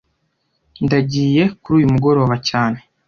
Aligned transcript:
Ndagiye 0.85 1.43
kuri 1.61 1.75
uyu 1.79 1.91
mugoroba 1.93 2.35
cyane 2.49 2.79